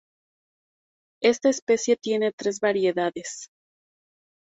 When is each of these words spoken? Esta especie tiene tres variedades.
Esta 1.21 1.49
especie 1.49 1.95
tiene 1.95 2.31
tres 2.35 2.59
variedades. 2.59 3.49